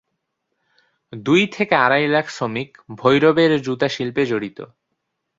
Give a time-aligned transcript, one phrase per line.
[1.13, 2.69] দুই থেকে আড়াই লাখ শ্রমিক
[2.95, 4.59] ভৈরবের এ জুতা শিল্পে জড়িত।